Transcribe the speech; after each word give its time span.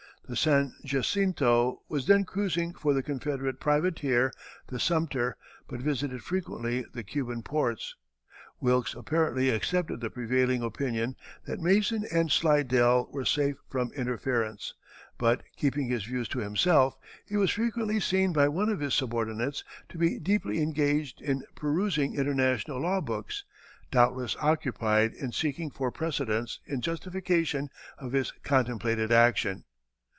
The 0.27 0.37
San 0.37 0.73
Jacinto 0.85 1.81
was 1.89 2.07
then 2.07 2.23
cruising 2.23 2.73
for 2.73 2.93
the 2.93 3.03
Confederate 3.03 3.59
privateer, 3.59 4.31
the 4.67 4.79
Sumter, 4.79 5.35
but 5.67 5.81
visited 5.81 6.23
frequently 6.23 6.85
the 6.93 7.03
Cuban 7.03 7.43
ports. 7.43 7.95
Wilkes 8.61 8.93
apparently 8.93 9.49
accepted 9.49 9.99
the 9.99 10.09
prevailing 10.09 10.61
opinion 10.61 11.17
that 11.47 11.59
Mason 11.59 12.05
and 12.13 12.31
Slidell 12.31 13.09
were 13.11 13.25
safe 13.25 13.57
from 13.69 13.91
interference, 13.91 14.73
but, 15.17 15.43
keeping 15.57 15.89
his 15.89 16.05
views 16.05 16.29
to 16.29 16.39
himself, 16.39 16.95
he 17.25 17.35
was 17.35 17.51
frequently 17.51 17.99
seen 17.99 18.31
by 18.31 18.47
one 18.47 18.69
of 18.69 18.79
his 18.79 18.93
subordinates 18.93 19.65
to 19.89 19.97
be 19.97 20.17
deeply 20.17 20.61
engaged 20.61 21.19
in 21.21 21.43
perusing 21.55 22.15
international 22.15 22.79
law 22.79 23.01
books, 23.01 23.43
doubtless 23.91 24.37
occupied 24.39 25.13
in 25.13 25.33
seeking 25.33 25.69
for 25.69 25.91
precedents 25.91 26.61
in 26.65 26.79
justification 26.79 27.67
of 27.97 28.13
his 28.13 28.31
contemplated 28.45 29.11
action. 29.11 29.65